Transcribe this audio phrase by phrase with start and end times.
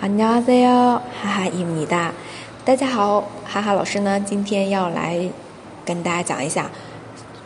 [0.00, 2.12] 안녕하세요，哈哈伊米哒。
[2.64, 5.18] 大家好，哈哈老师呢，今天要来
[5.84, 6.70] 跟大家讲一下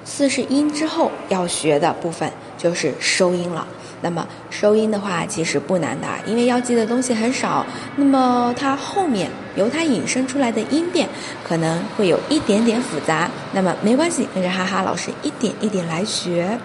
[0.04, 3.66] 四十音之后要学的部分，就是收音了。
[4.00, 7.66] 那么收音的话，其实不难的，因为要记的东西很少。
[7.96, 11.08] 那么它后面由它引申出来的音变，
[11.42, 13.28] 可能会有一点点复杂。
[13.52, 16.56] 那么没关系，跟着哈哈老师一点一点来学。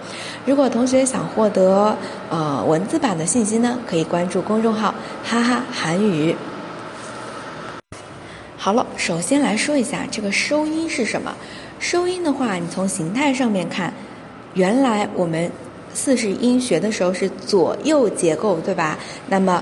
[0.46, 1.96] 如果同学想获得
[2.30, 4.94] 呃文字版的信息呢，可以关注公众号“
[5.29, 6.35] 哈哈韩语”。
[8.57, 11.35] 好了，首先来说一下这个收音是什么。
[11.77, 13.93] 收音的话，你从形态上面看，
[14.55, 15.51] 原来我们。
[15.91, 18.97] 四十音学的时候是左右结构，对吧？
[19.27, 19.61] 那么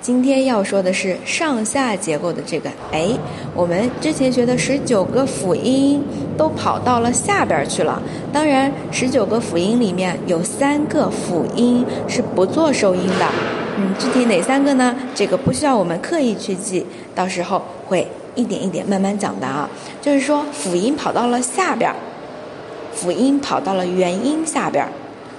[0.00, 2.68] 今天要说的是上下结构的这个。
[2.90, 3.16] 哎，
[3.54, 6.02] 我们之前学的十九个辅音
[6.36, 8.02] 都跑到了下边去了。
[8.32, 13.59] 当然，十九个辅音里面有三个辅音是不做收音的。
[13.80, 14.94] 嗯，具体哪三个呢？
[15.14, 16.84] 这个不需要我们刻意去记，
[17.14, 19.66] 到时候会一点一点慢慢讲的啊。
[20.02, 21.90] 就是说，辅音跑到了下边，
[22.92, 24.86] 辅音跑到了元音下边。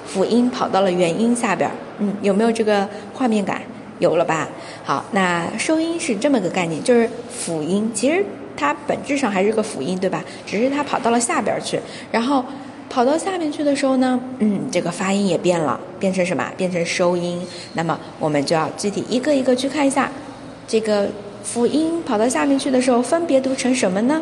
[0.07, 3.61] 辅音跑到了元音下边儿，嗯，有没有这个画面感？
[3.99, 4.49] 有了吧？
[4.83, 8.25] 好，那收音是这么个概念，就是辅音，其实
[8.57, 10.23] 它本质上还是个辅音，对吧？
[10.45, 11.79] 只是它跑到了下边去，
[12.11, 12.43] 然后
[12.91, 16.45] 跑到下面去的时候呢，嗯，这个发音也变了，变成什么？
[16.57, 17.41] 变成收音。
[17.71, 20.11] 那么我们就要具体一个一个去看一下，
[20.67, 21.07] 这个
[21.41, 24.21] 辅音跑到下面去的时候，分别读成什么呢？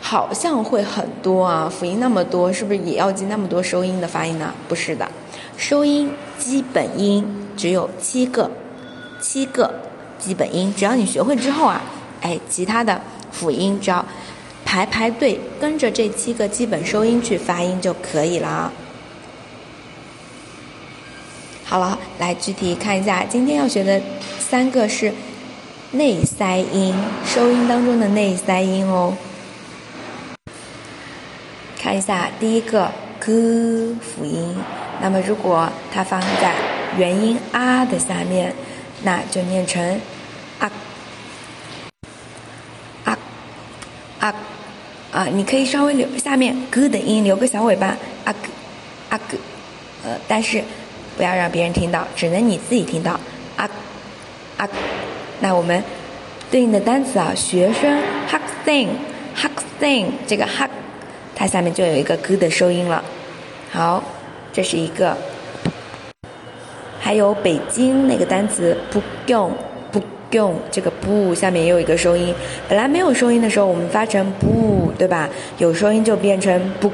[0.00, 4.54] 好像会很多啊，辅音那么多，是不是也要记那么多收音的发音呢？
[4.68, 5.06] 不是的，
[5.56, 6.08] 收音
[6.38, 8.48] 基本音只有七个，
[9.20, 9.74] 七个
[10.20, 11.82] 基本音，只要你学会之后啊，
[12.22, 13.00] 哎，其他的
[13.32, 14.02] 辅音只要
[14.70, 18.70] 排排队，跟着这七个基本收音去发音就可以了。
[21.64, 23.98] 好了，来具体看一下，今天要学的
[24.38, 25.10] 三个是
[25.92, 29.16] 内塞音，收音当中的内塞音哦。
[31.80, 34.54] 看一下第一个 g 辅音，
[35.00, 36.54] 那么如果它放在
[36.98, 38.54] 元音啊的下面，
[39.02, 39.98] 那就念成
[40.58, 40.70] 啊
[43.04, 43.18] 啊
[44.20, 44.34] 啊啊！
[45.10, 47.86] 啊你可以稍微留下面 g 的音，留个小尾巴
[48.24, 48.48] 啊 g
[49.08, 49.38] 啊 g，
[50.04, 50.62] 呃，但是
[51.16, 53.18] 不要让别人听到，只能你自己听到
[53.56, 53.68] 啊
[54.56, 54.68] 啊。
[55.40, 55.82] 那我们
[56.50, 58.88] 对应的单词啊，学生 hak thing
[59.36, 60.68] hak thing 这个 hak。
[61.34, 63.02] 它下面就有一个 g 的收音了，
[63.70, 64.02] 好，
[64.52, 65.16] 这是一个。
[67.00, 69.50] 还有北京那个单词不用
[70.32, 72.34] 用，这个不下面也有一个收音。
[72.68, 75.28] 本来没有收音的时候，我们发成不，对吧？
[75.58, 76.90] 有收音就变成不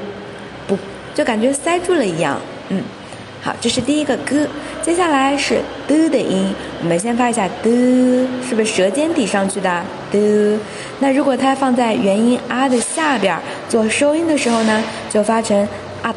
[0.67, 0.77] 不，
[1.13, 2.39] 就感觉塞住了一样。
[2.69, 2.81] 嗯，
[3.41, 4.47] 好，这是第一个 g。
[4.81, 5.55] 接下来是
[5.87, 7.69] 的的音，我们先发一下的，
[8.47, 10.59] 是不是舌尖抵上去的的？
[10.99, 15.67] 那如果它放在元音啊的下边做收音的时候呢，就发成
[16.01, 16.13] 啊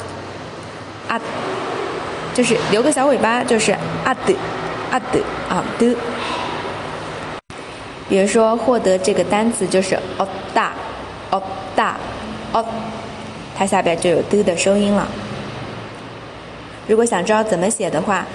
[1.09, 1.21] 啊，
[2.35, 3.73] 就是留个小尾巴，就是
[4.05, 4.35] 啊的
[4.91, 5.19] 啊的
[5.49, 5.97] 啊的。
[8.09, 10.73] 比如说获得这个单词就是哦大
[11.31, 11.43] 哦
[11.77, 11.97] 大
[12.53, 12.65] 哦，
[13.57, 15.07] 它下边就有的的收音了。
[16.87, 18.27] 如果想知道怎么写的话，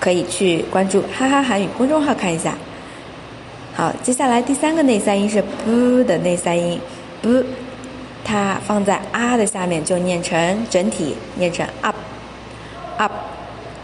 [0.00, 2.54] 可以去关注哈哈韩语公众号看一下。
[3.74, 6.80] 好，接下来第三个内塞音是不的内塞音，
[7.22, 7.44] 不，
[8.24, 13.12] 它放在啊的下面就念成整体，念成 up，up，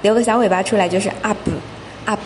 [0.01, 2.19] 留个小尾巴出来就是 up，up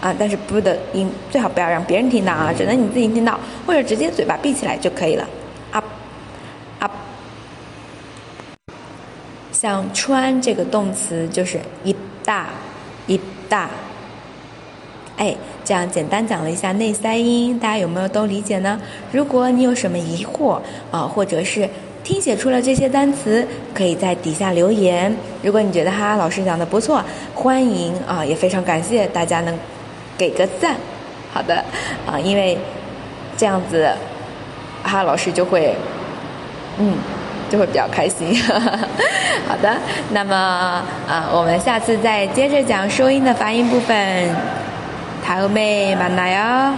[0.00, 5.28] 啊，但是不的音最好不要让别人听到啊，只能你自己听到，或者直接嘴巴闭起来就可以了
[5.72, 6.92] ，up，up。
[9.52, 11.94] 像穿这个动词就是一
[12.24, 12.46] 大。
[13.06, 13.18] 一
[13.48, 13.68] 大，
[15.16, 15.34] 哎，
[15.64, 18.80] 这样简单讲了一下内塞音，大家有没有都理解呢？
[19.10, 20.60] 如果你有什么疑惑
[20.92, 21.68] 啊，或者是
[22.04, 23.44] 听写出了这些单词，
[23.74, 25.12] 可以在底下留言。
[25.42, 27.02] 如果你觉得哈哈老师讲的不错，
[27.34, 29.58] 欢迎啊，也非常感谢大家能
[30.20, 30.76] 给个赞。
[31.32, 31.64] 好的，
[32.06, 32.58] 啊，因为
[33.38, 33.88] 这样子，
[34.82, 35.74] 哈老师就会，
[36.76, 36.94] 嗯。
[37.50, 38.40] 就会比较开心。
[39.48, 39.76] 好的，
[40.10, 40.36] 那么
[41.08, 43.96] 啊，我们下次再接着讲收音的发音部分。
[45.24, 46.72] 台妹，玛娜哟。